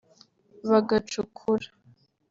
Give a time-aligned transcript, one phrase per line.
[0.69, 1.69] bagacukura